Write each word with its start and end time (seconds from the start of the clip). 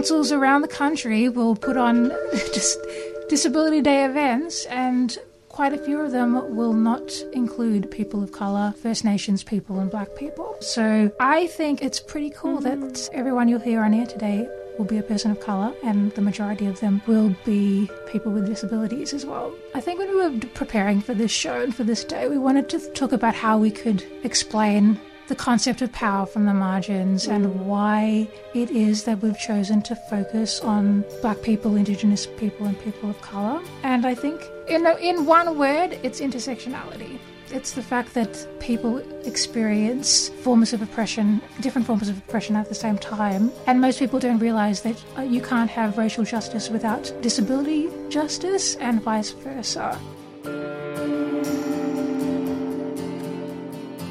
Councils 0.00 0.32
around 0.32 0.62
the 0.62 0.68
country 0.68 1.28
will 1.28 1.54
put 1.54 1.76
on 1.76 2.08
just 2.54 2.78
Disability 3.28 3.82
Day 3.82 4.06
events, 4.06 4.64
and 4.70 5.18
quite 5.50 5.74
a 5.74 5.76
few 5.76 6.00
of 6.00 6.10
them 6.10 6.56
will 6.56 6.72
not 6.72 7.12
include 7.34 7.90
people 7.90 8.22
of 8.22 8.32
colour, 8.32 8.72
First 8.80 9.04
Nations 9.04 9.44
people, 9.44 9.78
and 9.78 9.90
black 9.90 10.08
people. 10.16 10.56
So 10.62 11.12
I 11.20 11.48
think 11.48 11.82
it's 11.82 12.00
pretty 12.00 12.30
cool 12.30 12.62
that 12.62 12.78
mm-hmm. 12.78 13.18
everyone 13.18 13.48
you'll 13.48 13.60
hear 13.60 13.82
on 13.82 13.92
air 13.92 14.06
today 14.06 14.48
will 14.78 14.86
be 14.86 14.96
a 14.96 15.02
person 15.02 15.30
of 15.32 15.40
colour, 15.40 15.74
and 15.82 16.10
the 16.12 16.22
majority 16.22 16.64
of 16.64 16.80
them 16.80 17.02
will 17.06 17.36
be 17.44 17.86
people 18.10 18.32
with 18.32 18.46
disabilities 18.46 19.12
as 19.12 19.26
well. 19.26 19.54
I 19.74 19.82
think 19.82 19.98
when 19.98 20.08
we 20.08 20.16
were 20.16 20.46
preparing 20.54 21.02
for 21.02 21.12
this 21.12 21.30
show 21.30 21.60
and 21.60 21.74
for 21.74 21.84
this 21.84 22.04
day, 22.04 22.26
we 22.26 22.38
wanted 22.38 22.70
to 22.70 22.78
talk 22.92 23.12
about 23.12 23.34
how 23.34 23.58
we 23.58 23.70
could 23.70 24.02
explain 24.24 24.98
the 25.30 25.36
concept 25.36 25.80
of 25.80 25.92
power 25.92 26.26
from 26.26 26.44
the 26.44 26.52
margins 26.52 27.28
and 27.28 27.64
why 27.64 28.26
it 28.52 28.68
is 28.70 29.04
that 29.04 29.22
we've 29.22 29.38
chosen 29.38 29.80
to 29.80 29.94
focus 29.94 30.58
on 30.60 31.04
black 31.22 31.40
people, 31.40 31.76
indigenous 31.76 32.26
people, 32.26 32.66
and 32.66 32.76
people 32.80 33.08
of 33.08 33.22
colour. 33.22 33.62
And 33.84 34.04
I 34.04 34.14
think, 34.16 34.42
in, 34.66 34.84
in 35.00 35.26
one 35.26 35.56
word, 35.56 35.96
it's 36.02 36.20
intersectionality. 36.20 37.20
It's 37.52 37.72
the 37.72 37.82
fact 37.82 38.14
that 38.14 38.44
people 38.58 38.98
experience 39.24 40.30
forms 40.42 40.72
of 40.72 40.82
oppression, 40.82 41.40
different 41.60 41.86
forms 41.86 42.08
of 42.08 42.18
oppression 42.18 42.56
at 42.56 42.68
the 42.68 42.74
same 42.74 42.98
time. 42.98 43.52
And 43.68 43.80
most 43.80 44.00
people 44.00 44.18
don't 44.18 44.40
realize 44.40 44.82
that 44.82 45.00
uh, 45.16 45.22
you 45.22 45.40
can't 45.40 45.70
have 45.70 45.96
racial 45.96 46.24
justice 46.24 46.68
without 46.70 47.12
disability 47.22 47.88
justice 48.08 48.74
and 48.76 49.00
vice 49.00 49.30
versa. 49.30 49.96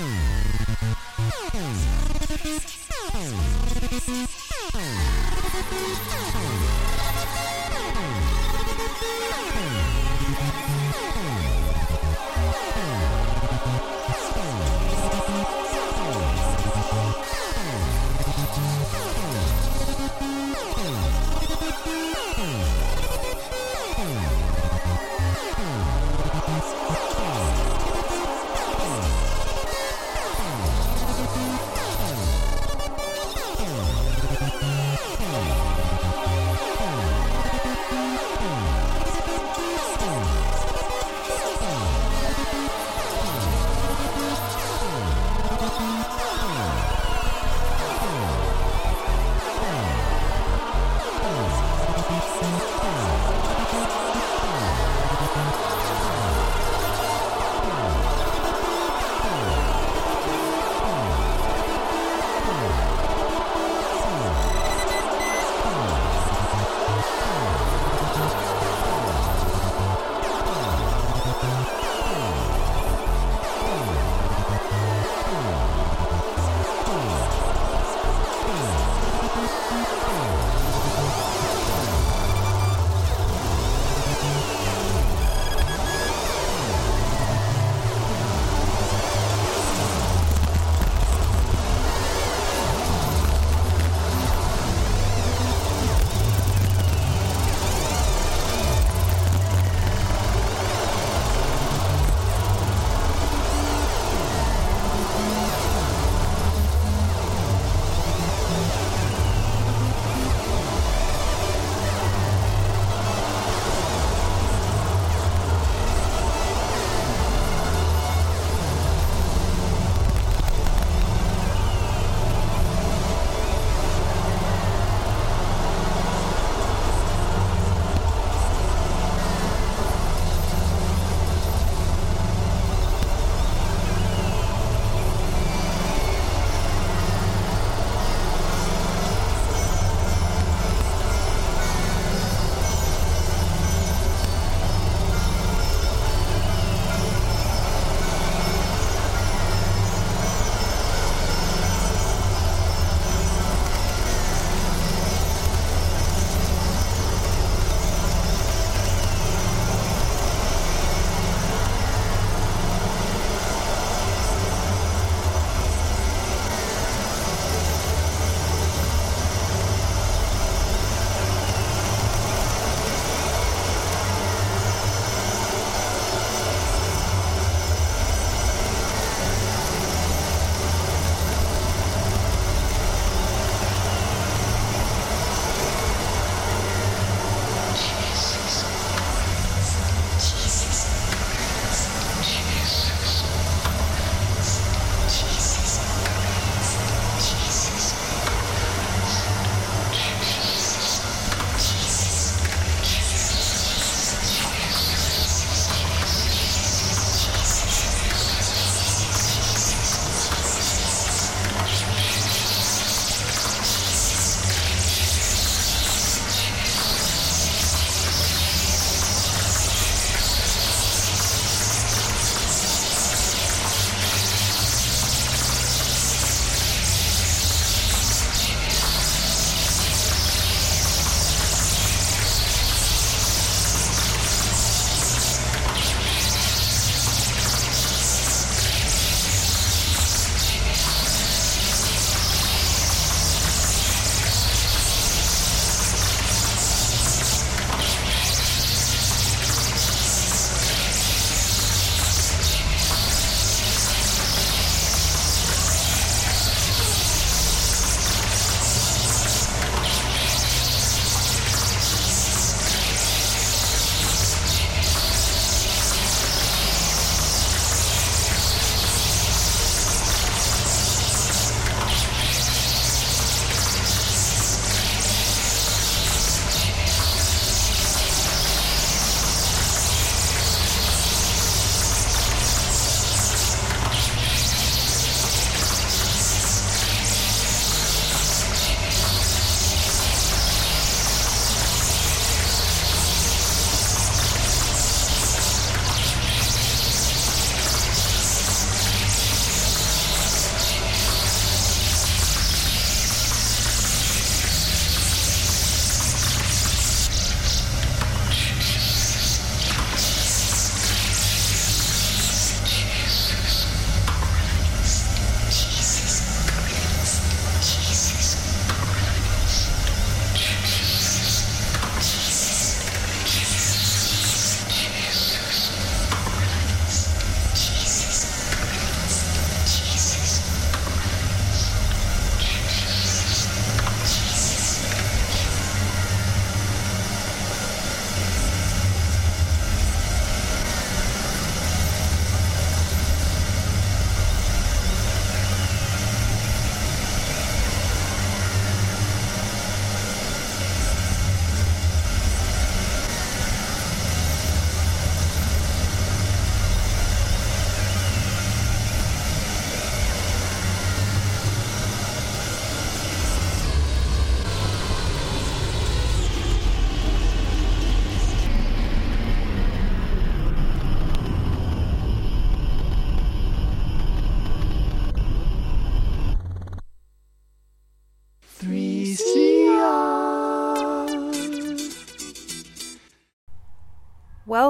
Bye. 0.00 0.29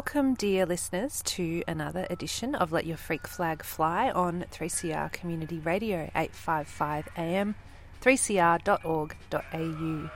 Welcome, 0.01 0.33
dear 0.33 0.65
listeners, 0.65 1.21
to 1.27 1.63
another 1.69 2.07
edition 2.09 2.55
of 2.55 2.73
Let 2.73 2.87
Your 2.87 2.97
Freak 2.97 3.27
Flag 3.27 3.63
Fly 3.63 4.11
on 4.11 4.47
3CR 4.51 5.13
Community 5.13 5.59
Radio 5.59 6.11
855 6.15 7.09
AM, 7.19 7.55
3cr.org.au. 8.01 10.11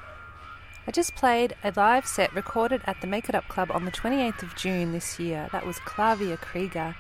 I 0.86 0.90
just 0.90 1.14
played 1.16 1.54
a 1.62 1.70
live 1.76 2.06
set 2.06 2.34
recorded 2.34 2.80
at 2.86 3.02
the 3.02 3.06
Make 3.06 3.28
It 3.28 3.34
Up 3.34 3.46
Club 3.48 3.70
on 3.70 3.84
the 3.84 3.90
28th 3.90 4.42
of 4.42 4.56
June 4.56 4.92
this 4.92 5.20
year. 5.20 5.50
That 5.52 5.66
was 5.66 5.76
Clavia 5.80 6.38
Krieger. 6.38 6.96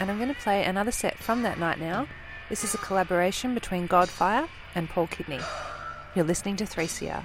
And 0.00 0.10
I'm 0.10 0.16
going 0.16 0.34
to 0.34 0.40
play 0.40 0.64
another 0.64 0.90
set 0.90 1.18
from 1.18 1.42
that 1.42 1.58
night 1.58 1.78
now. 1.78 2.08
This 2.48 2.64
is 2.64 2.72
a 2.72 2.78
collaboration 2.78 3.52
between 3.52 3.86
Godfire 3.86 4.48
and 4.74 4.88
Paul 4.88 5.08
Kidney. 5.08 5.40
You're 6.14 6.24
listening 6.24 6.56
to 6.56 6.64
3CR. 6.64 7.24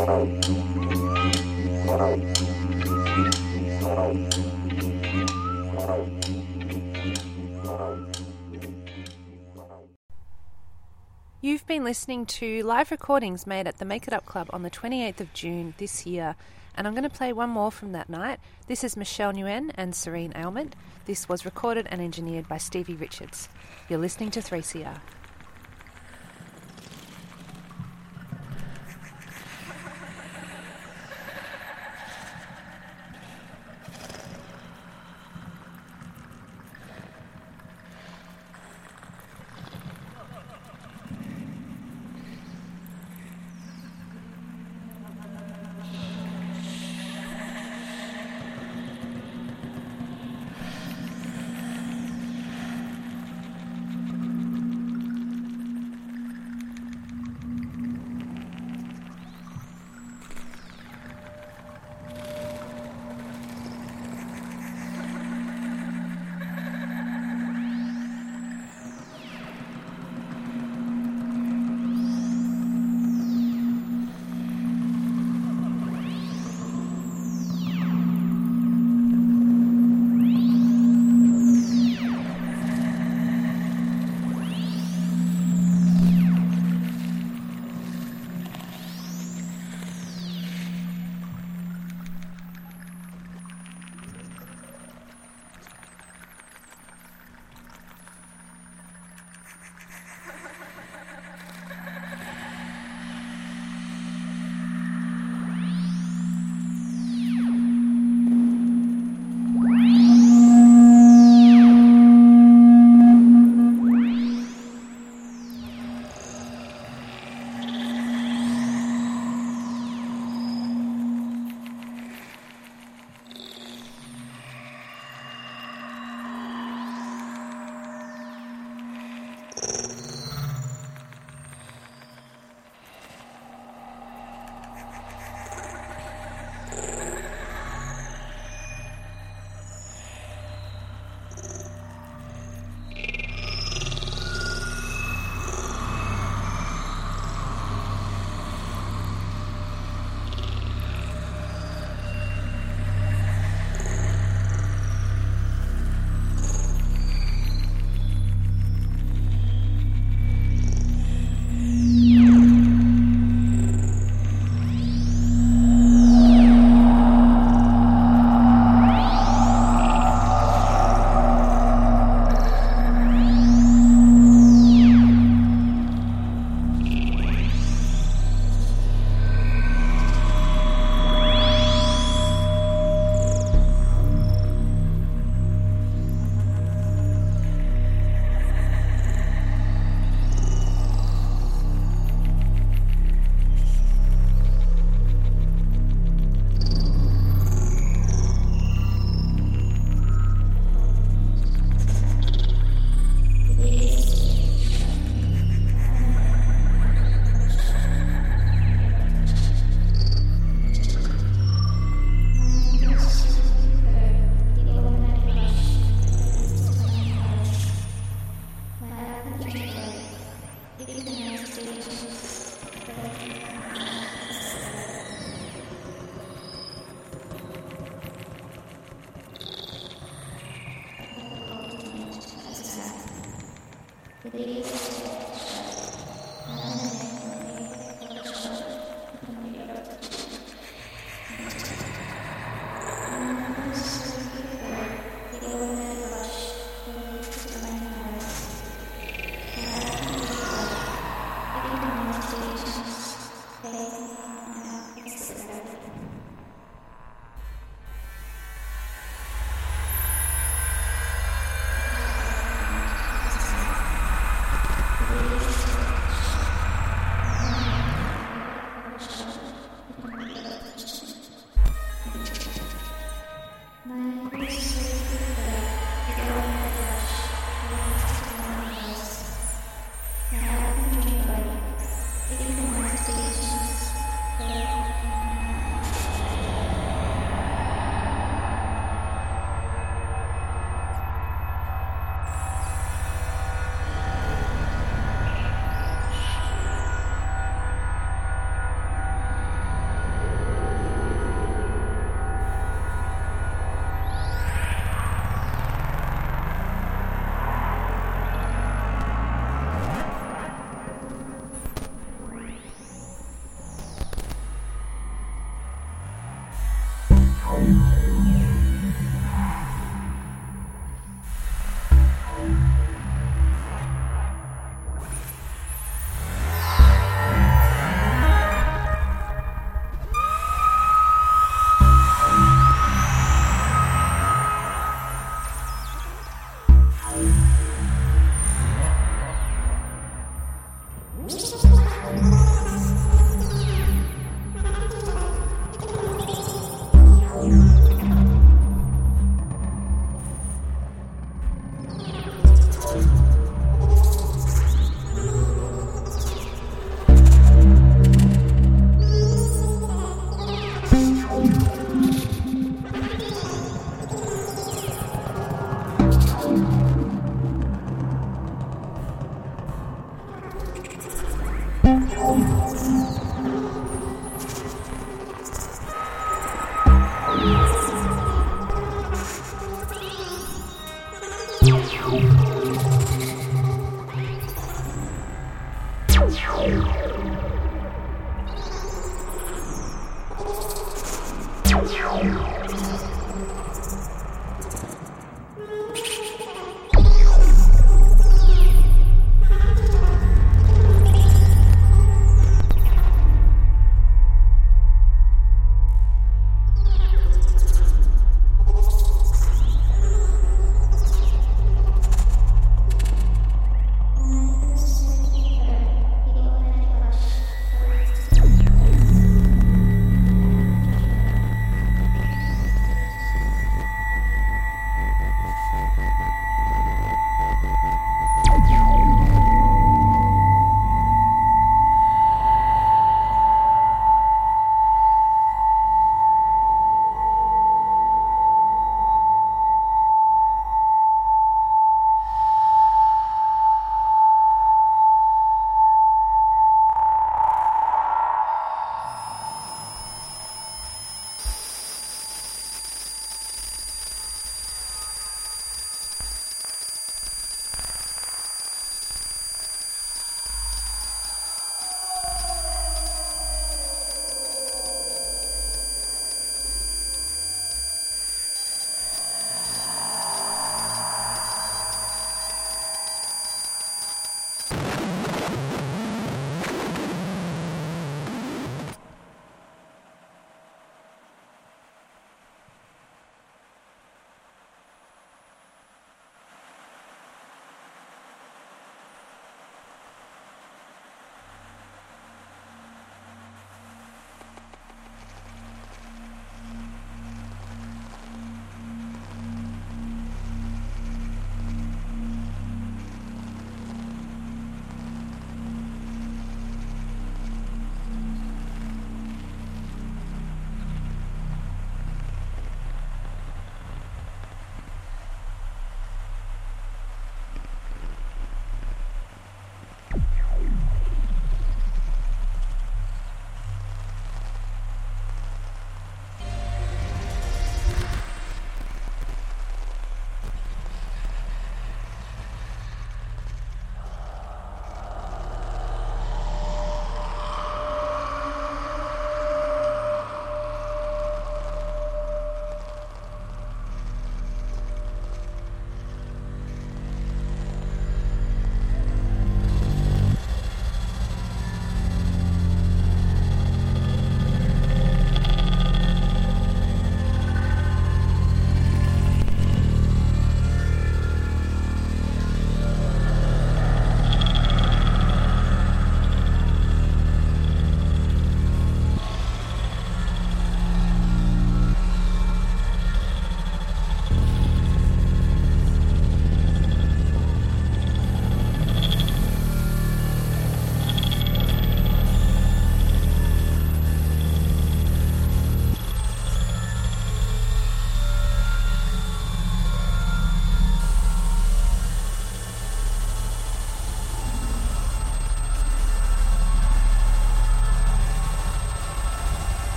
You've 0.00 0.08
been 11.66 11.84
listening 11.84 12.24
to 12.26 12.62
live 12.62 12.90
recordings 12.90 13.46
made 13.46 13.66
at 13.66 13.76
the 13.76 13.84
Make 13.84 14.08
It 14.08 14.14
Up 14.14 14.24
Club 14.24 14.48
on 14.54 14.62
the 14.62 14.70
28th 14.70 15.20
of 15.20 15.34
June 15.34 15.74
this 15.76 16.06
year, 16.06 16.34
and 16.74 16.86
I'm 16.86 16.94
going 16.94 17.02
to 17.02 17.10
play 17.10 17.34
one 17.34 17.50
more 17.50 17.70
from 17.70 17.92
that 17.92 18.08
night. 18.08 18.40
This 18.68 18.82
is 18.82 18.96
Michelle 18.96 19.34
Nguyen 19.34 19.70
and 19.74 19.94
Serene 19.94 20.32
Ailment. 20.34 20.76
This 21.04 21.28
was 21.28 21.44
recorded 21.44 21.86
and 21.90 22.00
engineered 22.00 22.48
by 22.48 22.56
Stevie 22.56 22.94
Richards. 22.94 23.50
You're 23.90 23.98
listening 23.98 24.30
to 24.30 24.40
3CR. 24.40 24.96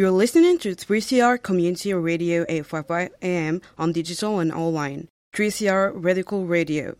You're 0.00 0.10
listening 0.10 0.56
to 0.60 0.74
3CR 0.74 1.42
Community 1.42 1.92
Radio 1.92 2.46
855 2.48 3.10
AM 3.20 3.60
on 3.76 3.92
digital 3.92 4.38
and 4.38 4.50
online. 4.50 5.08
3CR 5.34 5.92
Radical 5.94 6.46
Radio. 6.46 6.96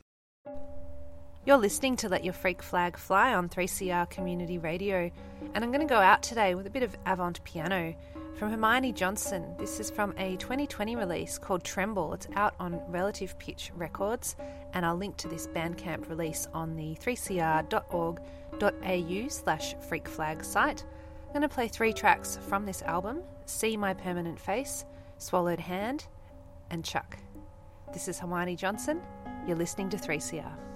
You're 1.46 1.56
listening 1.56 1.96
to 1.96 2.10
Let 2.10 2.24
Your 2.24 2.34
Freak 2.34 2.62
Flag 2.62 2.98
Fly 2.98 3.32
on 3.32 3.48
3CR 3.48 4.10
Community 4.10 4.58
Radio, 4.58 5.10
and 5.54 5.64
I'm 5.64 5.72
going 5.72 5.80
to 5.80 5.86
go 5.86 5.98
out 5.98 6.22
today 6.22 6.54
with 6.54 6.66
a 6.66 6.70
bit 6.70 6.82
of 6.82 6.94
avant 7.06 7.42
piano 7.42 7.94
from 8.38 8.50
Hermione 8.50 8.92
Johnson. 8.92 9.46
This 9.58 9.80
is 9.80 9.90
from 9.90 10.12
a 10.18 10.36
2020 10.36 10.94
release 10.94 11.38
called 11.38 11.64
Tremble. 11.64 12.12
It's 12.12 12.28
out 12.36 12.54
on 12.60 12.82
Relative 12.86 13.38
Pitch 13.38 13.72
Records, 13.74 14.36
and 14.74 14.84
I'll 14.84 14.94
link 14.94 15.16
to 15.16 15.28
this 15.28 15.46
Bandcamp 15.46 16.10
release 16.10 16.48
on 16.52 16.76
the 16.76 16.94
3cr.org.au 16.96 18.18
slash 19.30 19.74
freakflag 19.76 20.44
site. 20.44 20.84
I'm 21.30 21.34
going 21.34 21.48
to 21.48 21.54
play 21.54 21.68
three 21.68 21.92
tracks 21.92 22.40
from 22.48 22.66
this 22.66 22.82
album 22.82 23.22
See 23.46 23.76
My 23.76 23.94
Permanent 23.94 24.36
Face, 24.36 24.84
Swallowed 25.18 25.60
Hand, 25.60 26.08
and 26.70 26.84
Chuck. 26.84 27.18
This 27.92 28.08
is 28.08 28.18
Hermione 28.18 28.56
Johnson. 28.56 29.00
You're 29.46 29.56
listening 29.56 29.90
to 29.90 29.96
3CR. 29.96 30.69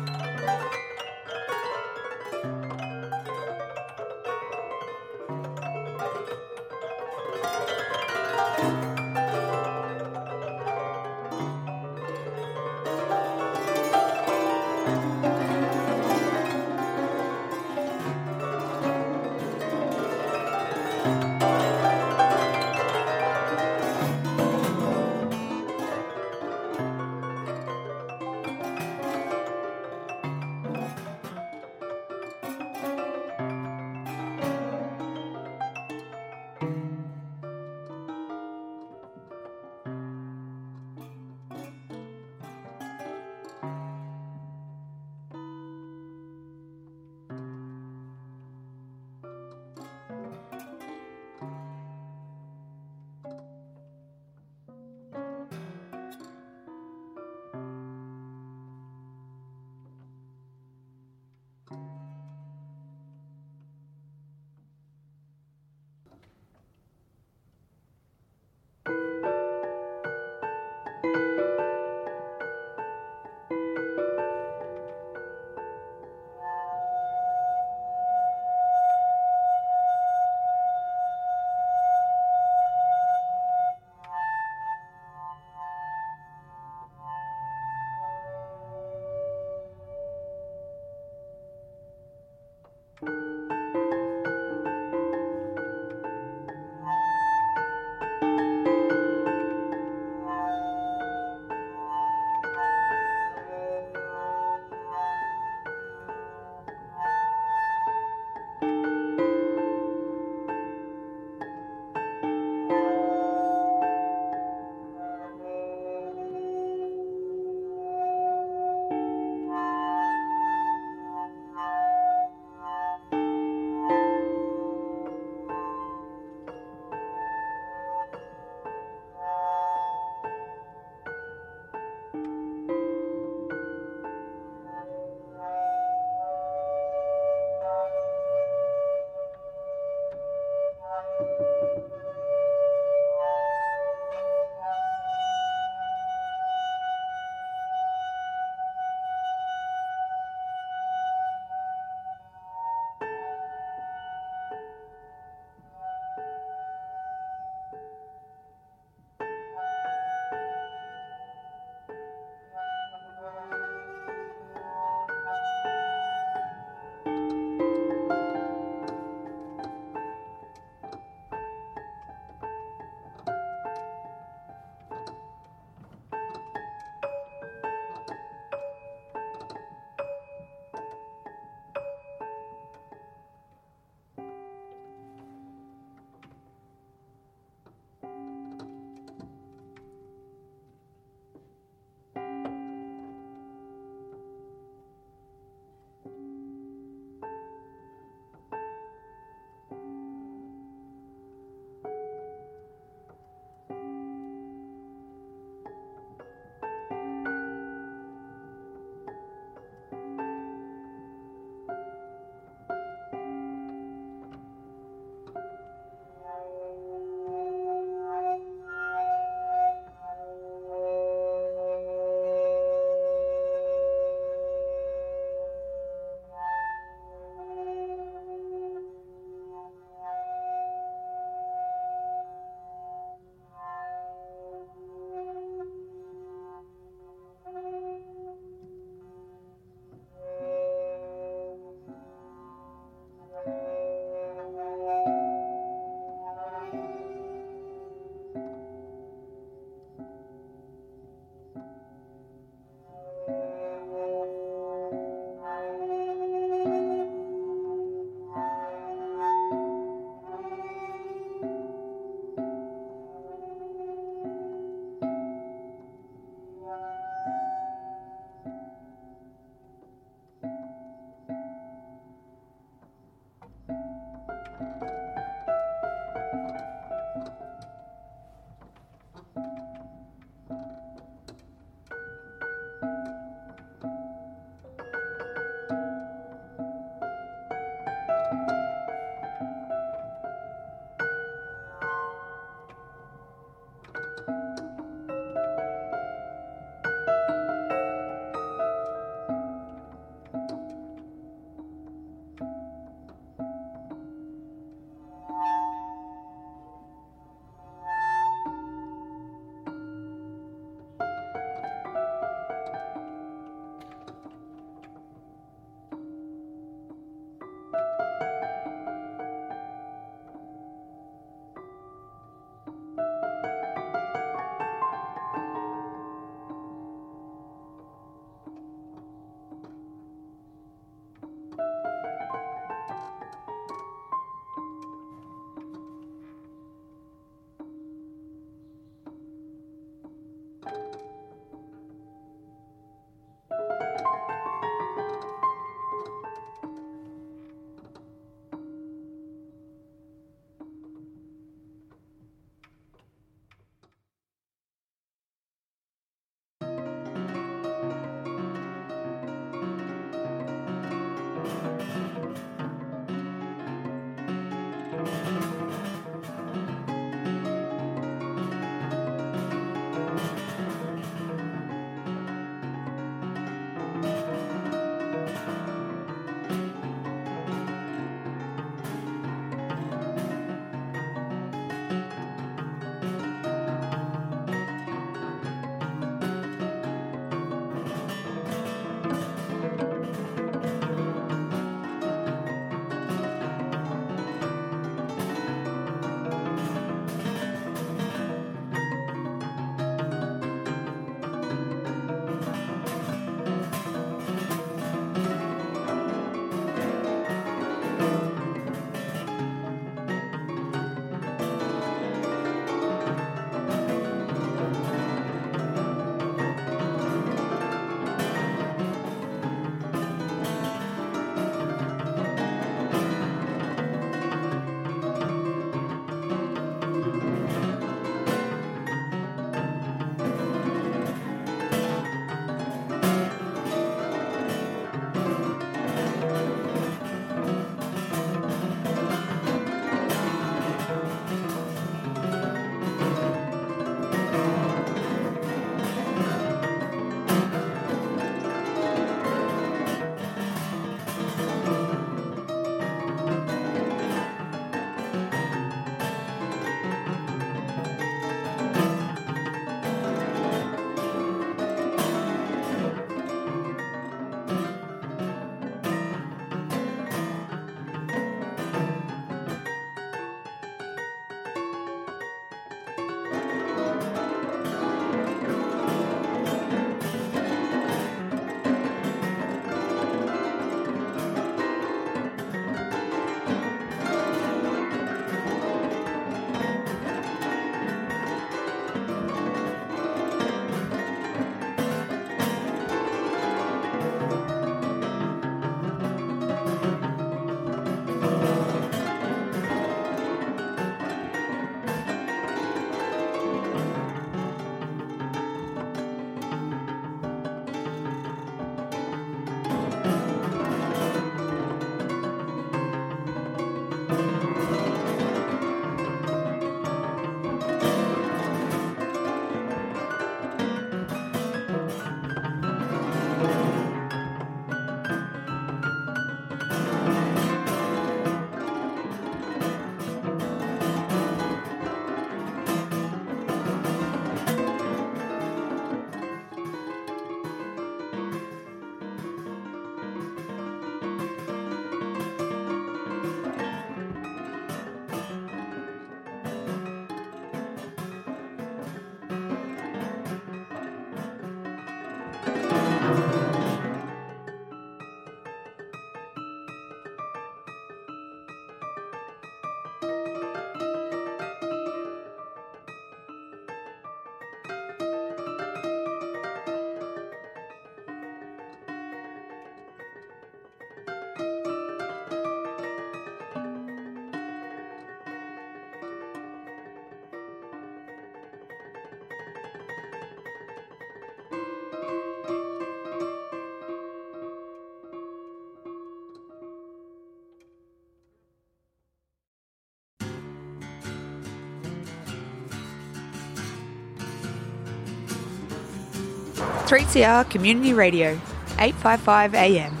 Three 596.91 597.05
CR 597.05 597.49
Community 597.49 597.93
Radio, 597.93 598.31
855 598.77 599.55
AM. 599.55 600.00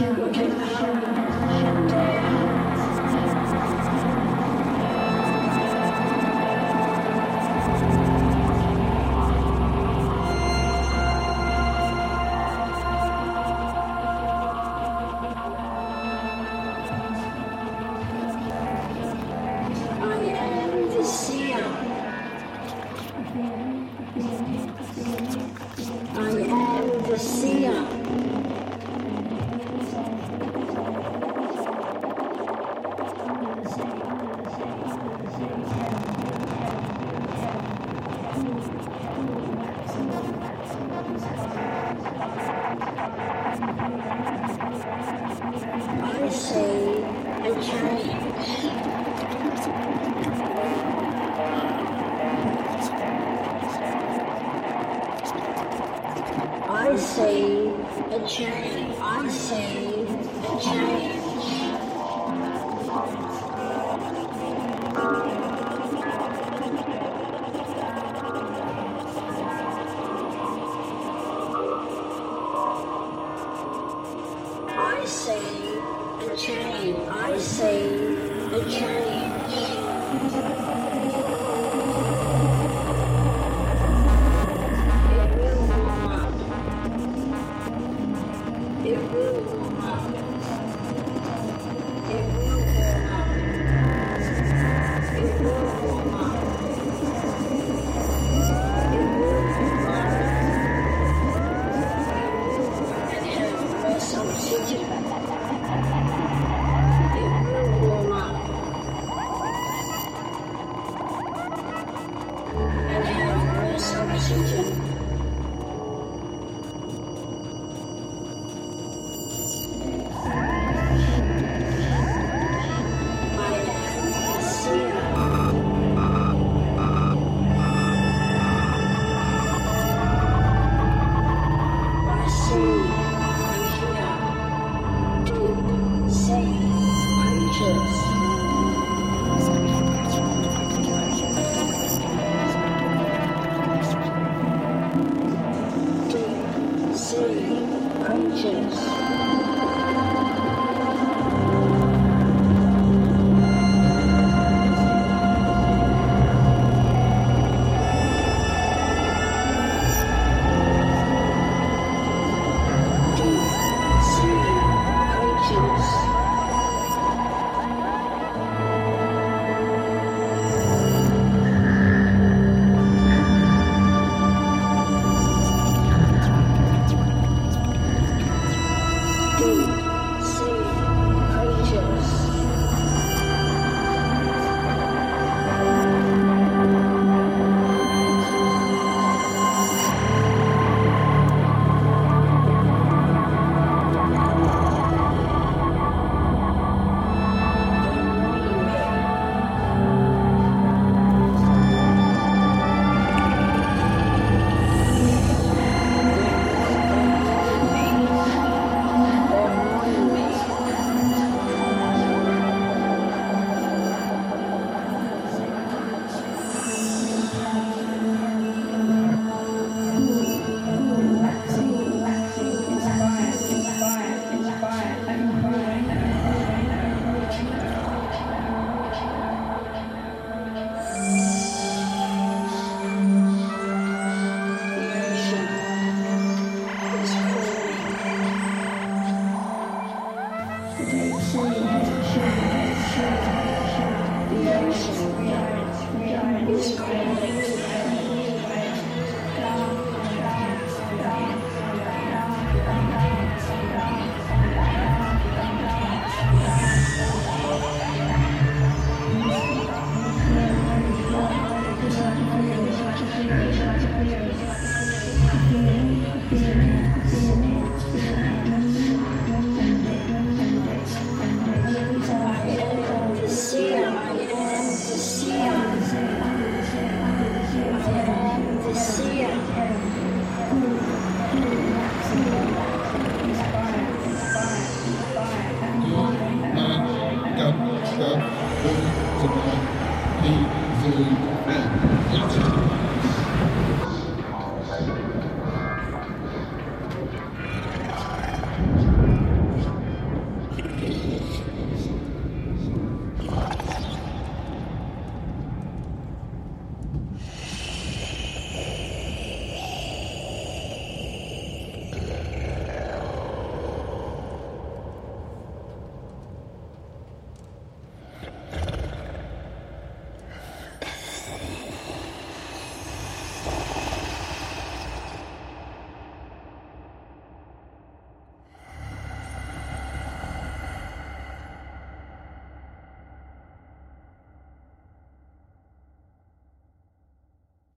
Looking 0.00 0.50
home 0.52 0.99